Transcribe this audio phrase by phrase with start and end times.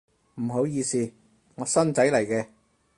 [0.41, 1.11] 唔好意思，
[1.53, 2.47] 我新仔嚟嘅